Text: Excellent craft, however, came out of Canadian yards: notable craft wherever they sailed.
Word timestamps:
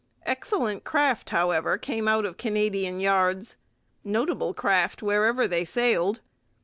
Excellent 0.25 0.83
craft, 0.83 1.29
however, 1.29 1.77
came 1.77 2.07
out 2.07 2.25
of 2.25 2.35
Canadian 2.35 2.99
yards: 2.99 3.55
notable 4.03 4.51
craft 4.51 5.03
wherever 5.03 5.47
they 5.47 5.63
sailed. 5.63 6.21